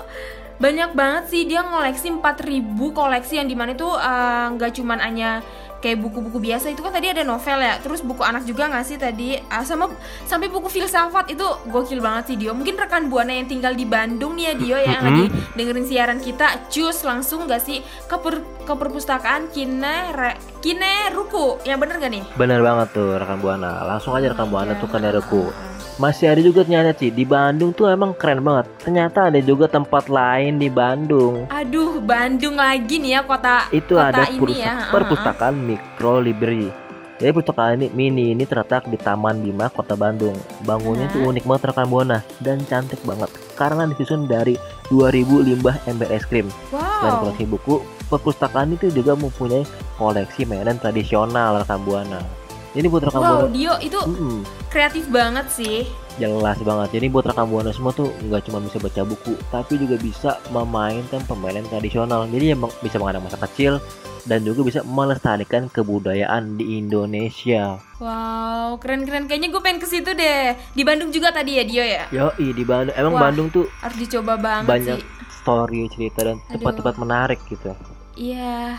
banyak 0.59 0.91
banget 0.99 1.25
sih 1.31 1.43
dia 1.47 1.63
ngoleksi 1.63 2.11
4000 2.19 2.91
koleksi 2.91 3.39
yang 3.39 3.47
di 3.47 3.55
mana 3.55 3.79
itu 3.79 3.87
eh, 3.87 4.47
nggak 4.59 4.73
cuman 4.75 4.99
hanya 4.99 5.39
kayak 5.79 5.99
buku-buku 6.03 6.39
biasa 6.39 6.71
itu 6.71 6.83
kan 6.83 6.91
tadi 6.91 7.11
ada 7.11 7.23
novel 7.23 7.59
ya. 7.59 7.79
Terus 7.79 8.03
buku 8.03 8.23
anak 8.23 8.45
juga 8.45 8.67
nggak 8.67 8.85
sih 8.85 8.99
tadi? 8.99 9.39
Ah, 9.49 9.63
sama 9.63 9.89
sampai 10.27 10.51
buku 10.51 10.69
filsafat 10.69 11.31
itu 11.33 11.47
gokil 11.71 11.99
banget 11.99 12.35
sih 12.35 12.37
Dio. 12.37 12.53
Mungkin 12.55 12.77
rekan 12.77 13.07
buana 13.09 13.33
yang 13.33 13.47
tinggal 13.47 13.73
di 13.73 13.87
Bandung 13.87 14.35
nih 14.37 14.45
ya 14.45 14.55
Dio 14.55 14.77
ya, 14.77 14.99
yang 14.99 15.03
lagi 15.07 15.25
dengerin 15.55 15.87
siaran 15.87 16.19
kita 16.19 16.69
cus 16.69 17.03
langsung 17.03 17.47
nggak 17.47 17.63
sih 17.63 17.81
ke, 18.07 18.17
per- 18.19 18.45
ke 18.67 18.73
perpustakaan 18.75 19.49
Kine 19.51 20.13
Re- 20.13 20.39
Kine 20.59 21.15
Ruku? 21.15 21.63
Yang 21.63 21.79
bener 21.81 21.95
gak 22.03 22.13
nih? 22.13 22.25
Bener 22.35 22.61
banget 22.61 22.89
tuh 22.93 23.15
rekan 23.15 23.39
buana. 23.39 23.87
Langsung 23.87 24.13
aja 24.13 24.35
rekan 24.35 24.51
buana 24.51 24.75
tuh 24.77 24.91
ke 24.91 24.99
Kineruku. 24.99 25.55
Masih 25.99 26.31
ada 26.31 26.39
juga 26.39 26.63
ternyata 26.63 26.95
Ci 26.95 27.11
di 27.11 27.27
Bandung 27.27 27.75
tuh 27.75 27.91
emang 27.91 28.15
keren 28.15 28.39
banget. 28.39 28.71
Ternyata 28.87 29.35
ada 29.35 29.43
juga 29.43 29.67
tempat 29.67 30.07
lain 30.07 30.63
di 30.63 30.71
Bandung. 30.71 31.51
Aduh, 31.51 31.99
Bandung 31.99 32.55
lagi 32.55 33.03
nih 33.03 33.19
ya 33.19 33.21
kota 33.27 33.67
itu 33.75 33.99
kota 33.99 34.15
ada 34.15 34.31
ini 34.31 34.63
ya. 34.63 34.95
Perpustakaan 34.95 35.59
Micro 35.59 36.23
Library. 36.23 36.71
Jadi 37.19 37.35
perpustakaan 37.35 37.83
ini 37.83 37.87
mini 37.91 38.25
ini 38.31 38.47
terletak 38.47 38.87
di 38.87 38.95
Taman 38.95 39.43
Bima, 39.43 39.67
Kota 39.75 39.99
Bandung. 39.99 40.39
Bangunnya 40.63 41.11
itu 41.11 41.19
unik 41.19 41.51
banget 41.51 41.75
rekan 41.75 41.91
buana 41.91 42.23
dan 42.39 42.63
cantik 42.71 43.03
banget 43.03 43.27
karena 43.59 43.91
disusun 43.91 44.31
dari 44.31 44.55
2000 44.95 45.27
limbah 45.51 45.83
ember 45.91 46.07
es 46.15 46.23
krim. 46.23 46.47
heeh. 46.47 46.99
Dan 47.03 47.11
Wow. 47.11 47.21
koleksi 47.27 47.45
buku, 47.51 47.75
perpustakaan 48.07 48.71
itu 48.71 48.95
juga 48.95 49.19
mempunyai 49.19 49.67
koleksi 49.99 50.47
mainan 50.47 50.79
tradisional 50.79 51.59
rekan 51.59 51.83
buana. 51.83 52.23
Jadi 52.69 52.87
buat 52.87 53.03
rekan 53.03 53.19
Wow, 53.19 53.29
buana, 53.41 53.49
Dio 53.49 53.75
itu 53.81 53.99
Mm-mm, 53.99 54.37
kreatif 54.69 55.09
banget 55.09 55.47
sih. 55.49 55.89
jelas 56.15 56.59
banget. 56.61 56.89
Jadi 56.93 57.07
buat 57.09 57.25
rekan 57.25 57.47
buana 57.47 57.71
semua 57.71 57.91
tuh 57.91 58.11
nggak 58.21 58.45
cuma 58.45 58.59
bisa 58.59 58.77
baca 58.77 59.03
buku, 59.03 59.33
tapi 59.49 59.77
juga 59.77 59.97
bisa 59.97 60.31
memainkan 60.49 61.23
permainan 61.25 61.65
tradisional. 61.65 62.27
Jadi 62.27 62.53
emang 62.53 62.69
bisa 62.79 62.97
mengenang 62.97 63.23
masa 63.23 63.39
kecil 63.41 63.79
dan 64.25 64.43
juga 64.43 64.61
bisa 64.63 64.81
melestarikan 64.83 65.67
kebudayaan 65.69 66.55
di 66.55 66.77
Indonesia. 66.77 67.81
Wow, 67.97 68.77
keren-keren. 68.77 69.25
Kayaknya 69.25 69.49
gue 69.49 69.63
pengen 69.63 69.79
ke 69.79 69.87
situ 69.87 70.11
deh. 70.11 70.53
Di 70.71 70.83
Bandung 70.83 71.09
juga 71.09 71.31
tadi 71.31 71.57
ya 71.57 71.65
Dio 71.65 71.81
ya. 71.81 72.05
Yoi 72.11 72.53
di 72.53 72.63
Bandung, 72.63 72.95
emang 72.95 73.15
Wah. 73.15 73.23
Bandung 73.25 73.49
tuh 73.49 73.65
Harus 73.79 73.97
dicoba 73.97 74.37
banget 74.37 74.69
banyak 74.69 74.99
sih. 74.99 75.07
story 75.39 75.81
cerita 75.89 76.21
dan 76.23 76.37
tempat-tempat 76.47 76.95
menarik 76.97 77.41
gitu. 77.47 77.73
Iya. 78.13 78.77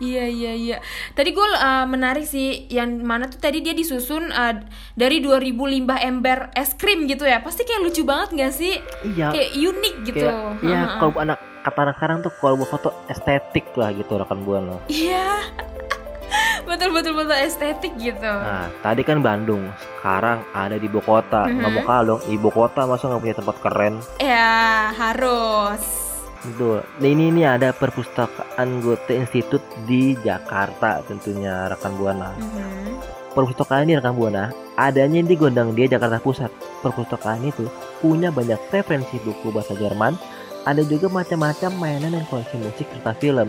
Iya 0.00 0.24
iya 0.24 0.52
iya. 0.56 0.76
Tadi 1.12 1.30
gue 1.34 1.44
uh, 1.44 1.84
menarik 1.84 2.24
sih 2.24 2.64
yang 2.72 3.04
mana 3.04 3.28
tuh 3.28 3.36
tadi 3.36 3.60
dia 3.60 3.76
disusun 3.76 4.32
uh, 4.32 4.54
dari 4.96 5.20
2000 5.20 5.52
limbah 5.52 6.00
ember 6.00 6.48
es 6.56 6.72
krim 6.78 7.04
gitu 7.04 7.28
ya. 7.28 7.44
Pasti 7.44 7.68
kayak 7.68 7.82
lucu 7.84 8.02
banget 8.06 8.28
gak 8.32 8.54
sih? 8.56 8.74
Iya. 9.04 9.34
Kayak 9.34 9.50
unik 9.52 9.94
gitu. 10.08 10.26
Kayak, 10.26 10.64
iya 10.64 10.80
Heeh. 10.80 10.98
kalau 10.98 11.12
anak 11.20 11.38
kata 11.62 11.78
anak 11.86 11.94
sekarang 12.00 12.18
tuh 12.24 12.32
kalau 12.42 12.54
buat 12.58 12.70
foto 12.70 12.90
estetik 13.06 13.66
lah 13.78 13.92
gitu 13.94 14.16
rekan 14.16 14.40
buana. 14.42 14.80
Iya. 14.88 15.42
betul 16.68 16.90
betul 16.94 17.12
betul 17.12 17.36
estetik 17.36 17.92
gitu. 18.00 18.26
Nah, 18.26 18.66
tadi 18.80 19.02
kan 19.04 19.20
Bandung, 19.20 19.68
sekarang 20.00 20.42
ada 20.56 20.76
di 20.80 20.88
ibu 20.88 20.98
kota. 21.04 21.46
Mhm. 21.46 21.60
Nggak 21.60 21.70
mau 21.76 21.82
kalah 21.84 22.04
dong, 22.08 22.20
ibu 22.26 22.48
kota 22.48 22.80
masa 22.88 23.06
nggak 23.12 23.22
punya 23.22 23.36
tempat 23.36 23.56
keren? 23.62 23.94
Ya 24.18 24.90
harus. 24.96 26.11
Betul. 26.42 26.82
Nah, 26.82 27.06
ini 27.06 27.30
ini 27.30 27.42
ada 27.46 27.70
perpustakaan 27.70 28.82
Goethe 28.82 29.14
Institute 29.14 29.62
di 29.86 30.18
Jakarta 30.20 30.98
tentunya 31.06 31.70
rekan 31.70 31.94
buana. 31.94 32.34
Mhm. 32.34 32.98
Perpustakaan 33.32 33.86
ini 33.86 33.96
rekan 33.96 34.12
buana 34.12 34.50
adanya 34.74 35.22
di 35.22 35.38
Gondang 35.38 35.72
Dia 35.72 35.86
Jakarta 35.88 36.18
Pusat. 36.18 36.50
Perpustakaan 36.82 37.46
itu 37.46 37.64
punya 38.02 38.28
banyak 38.28 38.58
referensi 38.68 39.16
buku 39.22 39.48
bahasa 39.48 39.72
Jerman. 39.72 40.18
Ada 40.62 40.82
juga 40.82 41.06
macam-macam 41.08 41.70
mainan 41.74 42.12
dan 42.12 42.26
koleksi 42.26 42.58
musik 42.58 42.86
serta 42.90 43.14
film. 43.16 43.48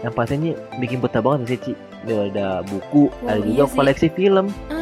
Yang 0.00 0.12
pastinya 0.14 0.52
bikin 0.78 1.02
betah 1.02 1.18
banget 1.18 1.48
sih 1.48 1.58
Ci. 1.58 1.72
Ada 2.06 2.62
buku, 2.62 3.10
Wow, 3.10 3.26
ada 3.26 3.42
iya 3.42 3.58
juga 3.58 3.64
sih. 3.66 3.76
koleksi 3.76 4.08
film. 4.14 4.46
Heeh, 4.70 4.77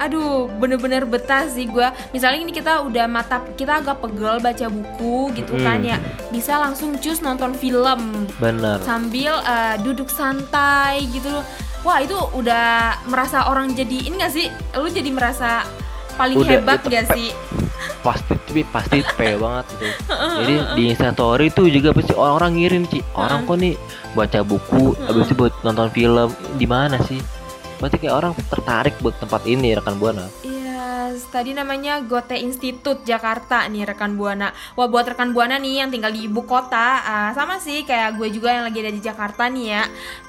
aduh, 0.00 0.48
bener-bener 0.50 1.04
betah 1.04 1.44
sih 1.44 1.64
gua. 1.64 1.92
Misalnya 2.10 2.40
ini 2.40 2.50
kita 2.50 2.80
udah 2.80 3.04
mata 3.04 3.44
kita 3.52 3.78
agak 3.78 4.00
pegel 4.00 4.40
baca 4.40 4.66
buku 4.66 5.36
gitu 5.36 5.52
Mm. 5.52 5.62
kan 5.62 5.78
ya, 5.84 5.96
bisa 6.28 6.56
langsung 6.56 6.96
cus 6.96 7.20
nonton 7.20 7.52
film 7.52 8.24
Bener. 8.36 8.80
sambil 8.80 9.36
eh, 9.38 9.76
duduk 9.78 10.08
santai 10.08 11.04
gitu. 11.06 11.30
Wah 11.80 11.96
itu 11.98 12.16
udah 12.32 12.96
merasa 13.04 13.44
orang 13.44 13.72
jadi 13.72 14.04
ini 14.04 14.18
gak 14.18 14.32
sih? 14.32 14.48
Lu 14.74 14.88
jadi 14.88 15.08
merasa 15.08 15.64
paling 16.14 16.36
Udah, 16.36 16.50
hebat 16.56 16.80
gak 16.82 17.12
sih? 17.12 17.32
pasti 18.00 18.32
tapi 18.32 18.64
pasti 18.64 19.04
pe 19.04 19.36
banget 19.40 19.64
gitu. 19.72 19.86
Jadi 20.10 20.54
di 20.72 20.82
Instastory 20.88 21.48
itu 21.48 21.68
juga 21.68 21.92
pasti 21.92 22.12
orang-orang 22.12 22.52
ngirim 22.56 22.82
Ci. 22.84 23.00
Orang 23.12 23.44
kok 23.44 23.56
nih 23.56 23.76
baca 24.12 24.40
buku, 24.40 24.96
habis 24.98 25.28
itu 25.28 25.34
buat 25.34 25.52
nonton 25.60 25.88
film 25.88 26.28
di 26.56 26.64
mana 26.64 26.96
sih? 27.00 27.20
Berarti 27.80 27.96
kayak 27.96 28.14
orang 28.14 28.32
tertarik 28.36 28.94
buat 29.00 29.16
tempat 29.16 29.42
ini 29.48 29.72
rekan 29.72 29.96
buana. 29.96 30.28
Iya, 30.44 31.16
tadi 31.32 31.56
namanya 31.56 32.04
Goethe 32.04 32.36
Institute 32.36 33.00
Jakarta 33.08 33.64
nih 33.72 33.88
rekan 33.88 34.20
buana. 34.20 34.52
Wah 34.76 34.84
buat 34.84 35.08
rekan 35.08 35.32
buana 35.32 35.56
nih 35.56 35.80
yang 35.80 35.88
tinggal 35.88 36.12
di 36.12 36.28
ibu 36.28 36.44
kota, 36.44 37.00
ah, 37.00 37.30
sama 37.32 37.56
sih 37.56 37.88
kayak 37.88 38.20
gue 38.20 38.28
juga 38.28 38.52
yang 38.52 38.68
lagi 38.68 38.84
ada 38.84 38.92
di 38.92 39.00
Jakarta 39.00 39.48
nih 39.48 39.66
ya. 39.80 39.82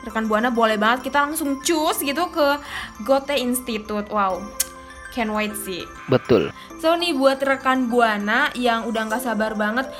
Rekan 0.07 0.31
buana 0.31 0.47
boleh 0.47 0.79
banget 0.79 1.11
kita 1.11 1.27
langsung 1.27 1.59
cus 1.59 1.99
gitu 1.99 2.31
ke 2.31 2.47
Goethe 3.03 3.35
Institute. 3.35 4.07
Wow, 4.07 4.39
can't 5.11 5.35
wait 5.35 5.51
sih. 5.59 5.83
Betul. 6.07 6.55
So 6.79 6.95
nih 6.95 7.11
buat 7.13 7.43
rekan 7.43 7.91
buana 7.91 8.47
yang 8.55 8.87
udah 8.87 9.11
nggak 9.11 9.21
sabar 9.27 9.53
banget 9.59 9.91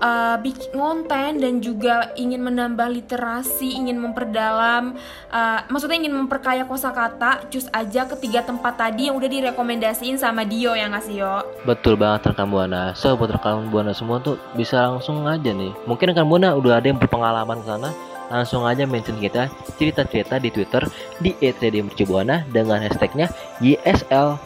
uh, 0.00 0.36
bikin 0.40 0.72
konten 0.74 1.30
dan 1.40 1.54
juga 1.60 2.12
ingin 2.16 2.42
menambah 2.42 2.88
literasi, 2.88 3.76
ingin 3.76 4.00
memperdalam, 4.00 4.96
uh, 5.32 5.60
maksudnya 5.68 6.00
ingin 6.00 6.14
memperkaya 6.14 6.64
kosakata, 6.68 7.46
cus 7.48 7.68
aja 7.72 8.08
ketiga 8.16 8.44
tempat 8.44 8.76
tadi 8.76 9.08
yang 9.08 9.16
udah 9.16 9.28
direkomendasiin 9.28 10.16
sama 10.20 10.44
Dio 10.44 10.72
yang 10.72 10.92
ngasih 10.92 11.14
yo. 11.20 11.34
Betul 11.64 11.96
banget 11.96 12.32
rekan 12.32 12.48
buana. 12.48 12.92
So 12.96 13.16
buat 13.16 13.32
rekan 13.32 13.68
buana 13.72 13.96
semua 13.96 14.20
tuh 14.20 14.40
bisa 14.54 14.86
langsung 14.86 15.24
aja 15.24 15.50
nih. 15.52 15.72
Mungkin 15.88 16.12
rekan 16.12 16.26
buana 16.28 16.52
udah 16.56 16.78
ada 16.80 16.86
yang 16.88 17.00
berpengalaman 17.00 17.60
ke 17.62 17.68
sana 17.68 17.90
langsung 18.26 18.66
aja 18.66 18.84
mention 18.86 19.18
kita 19.22 19.46
cerita-cerita 19.78 20.42
di 20.42 20.50
Twitter 20.50 20.82
di 21.22 21.30
@radiomercubuana 21.38 22.46
dengan 22.50 22.82
hashtagnya 22.82 23.30
YSL. 23.62 24.38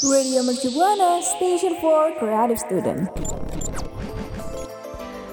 Radio 0.00 0.40
Mercubuana 0.44 1.20
Station 1.20 1.76
for 1.80 2.12
Creative 2.16 2.56
Student. 2.56 3.39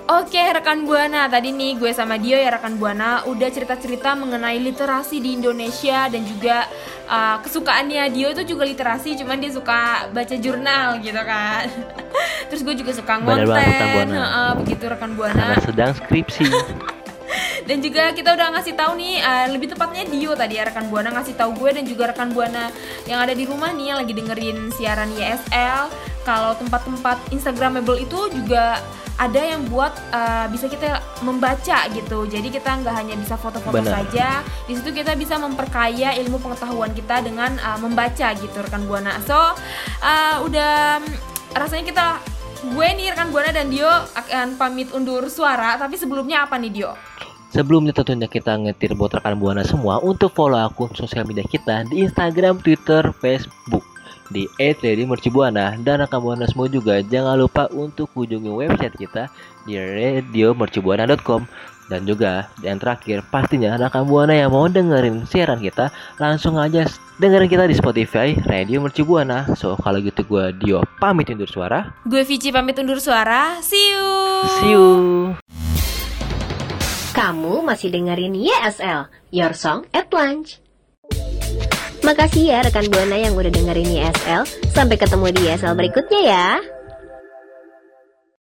Oke 0.07 0.39
rekan 0.39 0.87
Buana, 0.87 1.27
tadi 1.27 1.51
nih 1.51 1.75
gue 1.75 1.91
sama 1.91 2.15
Dio 2.15 2.39
ya 2.39 2.47
rekan 2.47 2.79
Buana 2.79 3.27
udah 3.27 3.51
cerita-cerita 3.51 4.15
mengenai 4.15 4.55
literasi 4.55 5.19
di 5.19 5.35
Indonesia 5.35 6.07
dan 6.07 6.23
juga 6.23 6.63
uh, 7.11 7.43
kesukaannya 7.43 8.07
Dio 8.15 8.31
itu 8.31 8.55
juga 8.55 8.63
literasi, 8.63 9.19
cuman 9.19 9.35
dia 9.35 9.51
suka 9.51 10.07
baca 10.15 10.35
jurnal 10.39 11.03
gitu 11.03 11.19
kan. 11.19 11.67
Terus 12.47 12.63
gue 12.63 12.75
juga 12.79 12.95
suka 12.95 13.19
ngonten, 13.19 13.51
banget. 13.51 14.07
Heeh, 14.15 14.51
begitu 14.63 14.83
rekan 14.87 15.11
Buana. 15.19 15.43
Karena 15.43 15.59
sedang 15.59 15.91
skripsi. 15.91 16.47
Dan 17.67 17.83
juga 17.83 18.15
kita 18.15 18.31
udah 18.31 18.47
ngasih 18.55 18.79
tahu 18.79 18.95
nih, 18.95 19.19
uh, 19.19 19.45
lebih 19.51 19.75
tepatnya 19.75 20.07
Dio 20.07 20.31
tadi 20.39 20.55
ya 20.55 20.71
rekan 20.71 20.87
Buana 20.87 21.11
ngasih 21.19 21.35
tahu 21.35 21.51
gue 21.59 21.75
dan 21.75 21.83
juga 21.83 22.15
rekan 22.15 22.31
Buana 22.31 22.71
yang 23.03 23.19
ada 23.19 23.35
di 23.35 23.43
rumah 23.43 23.75
nih 23.75 23.91
yang 23.91 23.99
lagi 23.99 24.15
dengerin 24.15 24.71
siaran 24.71 25.11
YSL. 25.11 26.15
Kalau 26.27 26.51
tempat-tempat 26.59 27.31
Instagramable 27.31 28.03
itu 28.03 28.27
juga 28.35 28.83
ada 29.17 29.41
yang 29.41 29.65
buat 29.71 29.95
uh, 30.13 30.45
bisa 30.51 30.67
kita 30.67 30.99
membaca 31.23 31.87
gitu. 31.89 32.27
Jadi 32.27 32.51
kita 32.51 32.83
nggak 32.83 32.95
hanya 32.99 33.15
bisa 33.15 33.39
foto-foto 33.39 33.79
saja. 33.81 34.43
Di 34.67 34.75
situ 34.75 34.91
kita 34.91 35.15
bisa 35.15 35.39
memperkaya 35.39 36.13
ilmu 36.19 36.37
pengetahuan 36.43 36.91
kita 36.91 37.23
dengan 37.23 37.55
uh, 37.63 37.79
membaca 37.79 38.27
gitu 38.35 38.57
rekan 38.59 38.83
Buana. 38.85 39.17
So 39.23 39.55
uh, 40.03 40.35
udah 40.43 41.01
rasanya 41.55 41.85
kita 41.87 42.07
gue 42.75 42.87
nih 42.99 43.15
rekan 43.15 43.31
Buana 43.31 43.55
dan 43.55 43.71
Dio 43.71 43.87
akan 43.89 44.59
pamit 44.59 44.91
undur 44.91 45.25
suara. 45.31 45.79
Tapi 45.79 45.95
sebelumnya 45.95 46.43
apa 46.43 46.59
nih 46.59 46.71
Dio? 46.75 46.91
Sebelumnya 47.55 47.95
tentunya 47.95 48.27
kita 48.27 48.59
ngetir 48.59 48.91
buat 48.93 49.15
rekan 49.15 49.39
Buana 49.39 49.63
semua 49.63 50.03
untuk 50.03 50.35
follow 50.35 50.59
akun 50.59 50.91
sosial 50.93 51.23
media 51.23 51.47
kita 51.47 51.87
di 51.87 52.03
Instagram, 52.03 52.59
Twitter, 52.59 53.15
Facebook 53.23 53.86
di 54.33 54.47
@radiomercubuana 54.59 55.79
dan 55.81 56.03
rekan 56.03 56.19
Buana 56.19 56.45
semua 56.47 56.67
juga 56.67 56.99
jangan 57.03 57.39
lupa 57.39 57.71
untuk 57.71 58.11
kunjungi 58.11 58.51
website 58.51 58.95
kita 58.99 59.31
di 59.63 59.79
radiomercubuana.com 59.79 61.47
dan 61.87 62.03
juga 62.03 62.51
yang 62.59 62.77
terakhir 62.77 63.23
pastinya 63.31 63.79
rekan 63.79 64.03
Buana 64.03 64.35
yang 64.35 64.51
mau 64.51 64.67
dengerin 64.67 65.23
siaran 65.23 65.63
kita 65.63 65.91
langsung 66.19 66.59
aja 66.59 66.83
dengerin 67.17 67.49
kita 67.49 67.65
di 67.65 67.75
Spotify 67.75 68.35
Radio 68.45 68.83
Mercubuana. 68.83 69.47
So 69.55 69.79
kalau 69.79 70.03
gitu 70.03 70.21
gue 70.27 70.53
Dio 70.59 70.83
pamit 70.99 71.31
undur 71.31 71.49
suara. 71.49 71.95
Gue 72.05 72.27
Vici 72.27 72.51
pamit 72.51 72.77
undur 72.77 72.99
suara. 72.99 73.57
See 73.63 73.95
you. 73.95 74.07
See 74.61 74.71
you. 74.75 74.87
Kamu 77.17 77.65
masih 77.65 77.89
dengerin 77.89 78.37
YSL, 78.37 79.09
Your 79.33 79.57
Song 79.57 79.89
at 79.89 80.13
Lunch. 80.13 80.66
Makasih 82.07 82.55
ya 82.55 82.63
rekan 82.63 82.87
Buana 82.87 83.19
yang 83.19 83.35
udah 83.35 83.51
dengerin 83.51 83.91
YSL. 83.91 84.47
Sampai 84.71 84.95
ketemu 84.95 85.27
di 85.35 85.43
YSL 85.43 85.75
berikutnya 85.75 86.21
ya. 86.23 86.76